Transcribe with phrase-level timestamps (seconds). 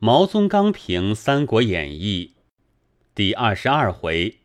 [0.00, 2.34] 毛宗刚评《三国演义》
[3.16, 4.36] 第二十二回：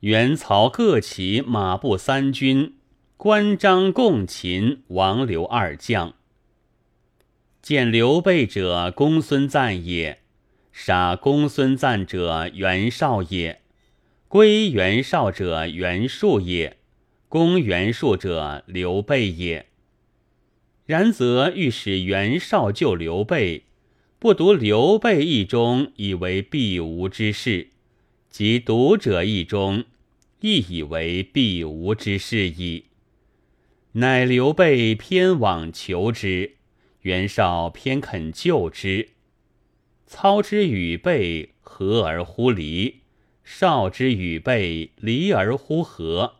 [0.00, 2.72] 袁曹各起马步三军，
[3.18, 6.14] 关张共擒王刘二将。
[7.60, 10.20] 见刘备者，公孙瓒也；
[10.72, 13.58] 杀公孙瓒者，袁绍也；
[14.26, 16.76] 归袁绍者，袁术也；
[17.28, 19.66] 攻袁术者，刘备也。
[20.86, 23.64] 然则欲使袁绍救刘备，
[24.26, 27.68] 不独刘备一中以为必无之事，
[28.28, 29.84] 即读者一中
[30.40, 32.86] 亦以为必无之事矣。
[33.92, 36.56] 乃刘备偏往求之，
[37.02, 39.10] 袁绍偏肯救之。
[40.08, 43.02] 操之与备合而乎离，
[43.44, 46.38] 绍之与备离而乎合。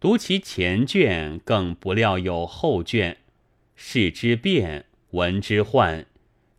[0.00, 3.18] 读其前卷，更不料有后卷。
[3.76, 6.06] 视之变，闻之幻，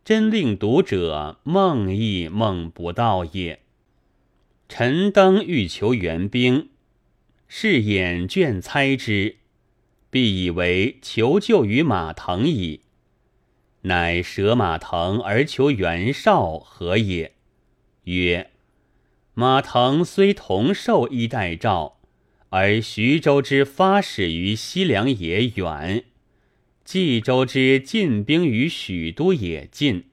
[0.05, 3.61] 真令读者梦亦梦不到也。
[4.67, 6.69] 陈登欲求援兵，
[7.47, 9.37] 是眼卷猜之，
[10.09, 12.81] 必以为求救于马腾矣。
[13.83, 17.33] 乃舍马腾而求袁绍，何也？
[18.03, 18.49] 曰：
[19.33, 21.97] 马腾虽同受一代诏，
[22.49, 26.03] 而徐州之发始于西凉也远。
[26.85, 30.05] 冀州之进兵于许都也近，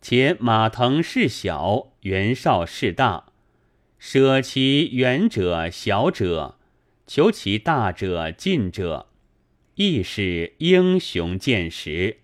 [0.00, 3.32] 且马腾事小，袁绍事大，
[3.98, 6.58] 舍其远者小者，
[7.06, 9.08] 求其大者近者，
[9.76, 12.18] 亦是英雄见识。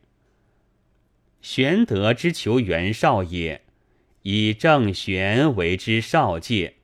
[1.40, 3.62] 玄德之求袁绍也，
[4.22, 6.74] 以郑玄为之少介，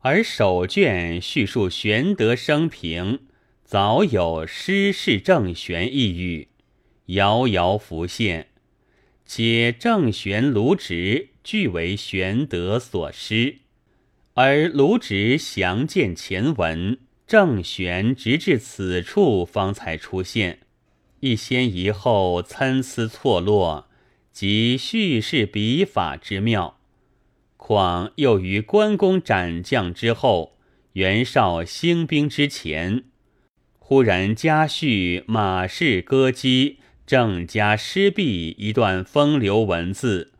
[0.00, 3.20] 而首卷叙述玄德生平。
[3.68, 6.48] 早有失事郑玄一语，
[7.08, 8.46] 遥遥浮现，
[9.26, 13.58] 且郑玄、卢植俱为玄德所失，
[14.32, 20.60] 而卢植详见前文，郑玄直至此处方才出现，
[21.20, 23.90] 一先一后，参差错落，
[24.32, 26.78] 即叙事笔法之妙。
[27.58, 30.56] 况又于关公斩将之后，
[30.94, 33.04] 袁绍兴兵之前。
[33.88, 36.76] 忽然加叙马氏歌姬
[37.06, 40.34] 郑家失璧一段风流文字，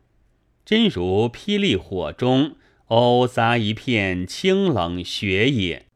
[0.67, 2.57] 真如霹雳火中
[2.89, 5.87] 偶砸一片清冷雪也。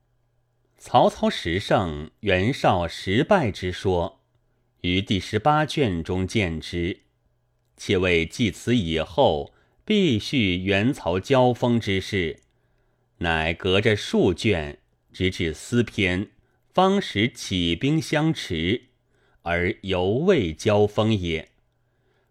[0.79, 4.23] 曹操十胜，袁绍十败之说，
[4.81, 7.01] 于第十八卷中见之。
[7.77, 9.53] 且为继此以后
[9.85, 12.41] 必叙袁曹交锋之事，
[13.19, 14.79] 乃隔着数卷，
[15.13, 16.29] 直至思篇。
[16.73, 18.85] 方使起兵相持，
[19.43, 21.51] 而犹未交锋也。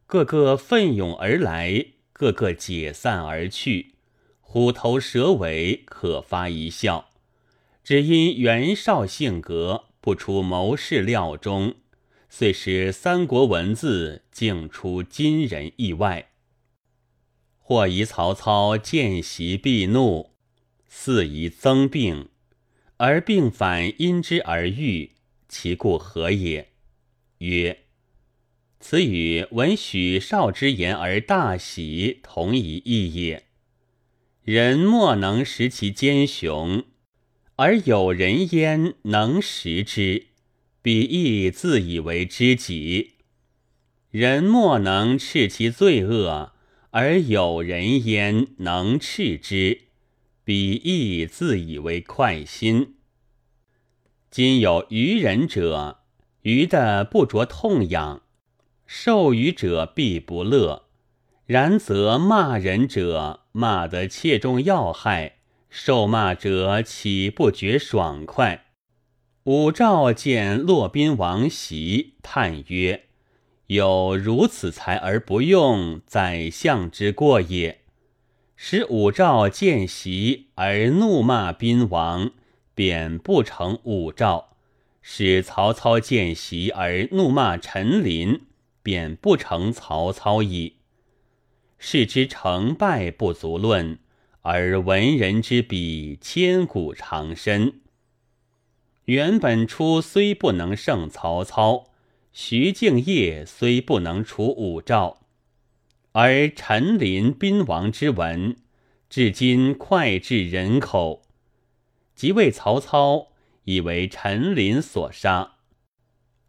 [0.07, 3.93] 个个奋勇而来，个个解散而去，
[4.39, 7.09] 虎头蛇尾，可发一笑。
[7.83, 11.75] 只因袁绍性格不出谋士料中，
[12.27, 16.29] 遂使三国文字竟出今人意外。
[17.59, 20.31] 或疑曹操见袭必怒，
[20.87, 22.29] 似疑增病。
[23.03, 25.13] 而病反因之而愈，
[25.49, 26.67] 其故何也？
[27.39, 27.79] 曰：
[28.79, 33.45] 此与闻许绍之言而大喜，同一意也。
[34.43, 36.83] 人莫能识其奸雄，
[37.55, 40.27] 而有人焉能识之，
[40.83, 43.13] 彼亦自以为知己。
[44.11, 46.53] 人莫能斥其罪恶，
[46.91, 49.85] 而有人焉能斥之。
[50.51, 52.95] 彼亦自以为快心。
[54.29, 55.99] 今有愚人者，
[56.41, 58.23] 愚的不着痛痒；
[58.85, 60.89] 受愚者必不乐。
[61.45, 65.35] 然则骂人者，骂得切中要害；
[65.69, 68.65] 受骂者岂不觉爽快？
[69.45, 73.05] 武曌见骆宾王袭，叹曰
[73.67, 77.77] ：“有如此才而不用，宰相之过也。”
[78.63, 82.29] 使武曌见袭而怒骂宾王，
[82.75, 84.49] 贬不成武曌；
[85.01, 88.41] 使曹操见袭而怒骂陈琳，
[88.83, 90.75] 贬不成曹操矣。
[91.79, 93.97] 是之成败不足论，
[94.41, 97.81] 而文人之笔千古长深。
[99.05, 101.85] 袁本初虽不能胜曹操，
[102.31, 105.20] 徐敬业虽不能除武曌。
[106.13, 108.57] 而陈琳、宾王之文，
[109.09, 111.21] 至今脍炙人口。
[112.13, 113.29] 即为曹操
[113.63, 115.53] 以为陈琳所杀，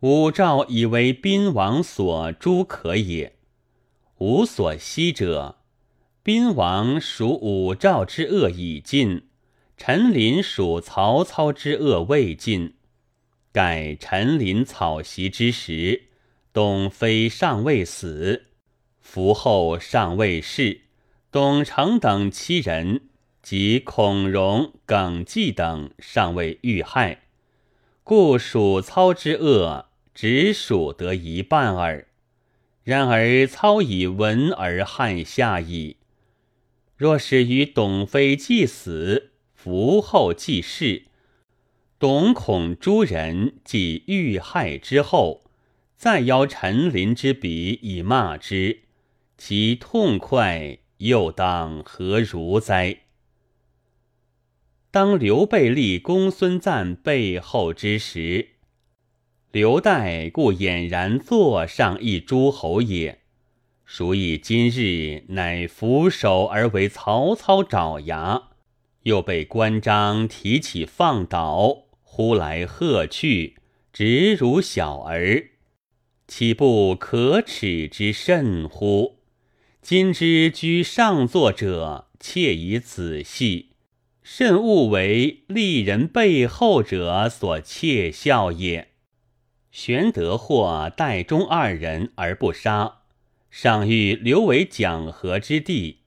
[0.01, 3.37] 武曌以为宾王所诛可也。
[4.19, 5.59] 无所惜者。
[6.25, 9.29] 宾王属武曌之恶已尽，
[9.77, 12.75] 陈琳属曹操之恶未尽。
[13.53, 16.05] 盖陈琳草席之时，
[16.53, 18.45] 董飞尚未死，
[19.03, 20.81] 伏后尚未逝，
[21.31, 23.03] 董承等七人
[23.43, 27.23] 及孔融、耿纪等尚未遇害，
[28.03, 32.07] 故蜀操之恶只属得一半耳。
[32.85, 35.99] 然而操以文而汉下矣。
[36.97, 41.05] 若是与董妃既死，伏后既逝。
[41.99, 45.45] 董孔诸人既遇害之后，
[45.97, 48.81] 再邀陈琳之笔以骂之，
[49.45, 52.99] 其痛快又当何如哉？
[54.93, 58.51] 当刘备立公孙瓒背后之时，
[59.51, 63.23] 刘岱故俨然坐上一诸侯也。
[63.85, 68.51] 孰以今日乃俯首而为曹操爪牙，
[69.03, 71.87] 又被关张提起放倒？
[72.03, 73.57] 呼来喝去，
[73.93, 75.49] 直如小儿，
[76.29, 79.22] 岂不可耻之甚乎？
[79.83, 83.71] 今之居上座者，切以仔细，
[84.23, 88.93] 甚勿为立人背后者所窃笑也。
[89.73, 92.99] 玄德或代中二人而不杀，
[93.51, 96.03] 尚欲留为讲和之地，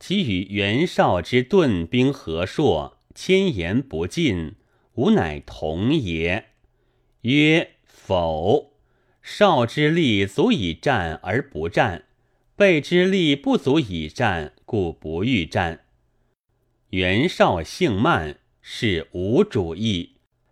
[0.00, 4.56] 其与袁绍之盾兵合硕，千言不尽。
[4.94, 6.46] 吾乃同也。
[7.20, 8.72] 曰否。
[9.22, 12.06] 少之力足以战而不战，
[12.62, 15.80] 备之力不足以战，故不欲战。
[16.90, 20.10] 袁绍性慢，是无主意；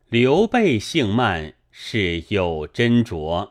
[0.08, 3.50] 刘备性慢，是有斟酌。